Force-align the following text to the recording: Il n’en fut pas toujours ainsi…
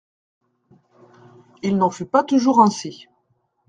Il 1.61 1.77
n’en 1.77 1.91
fut 1.91 2.07
pas 2.07 2.23
toujours 2.23 2.59
ainsi… 2.59 3.07